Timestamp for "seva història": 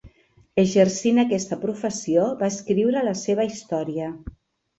3.21-4.11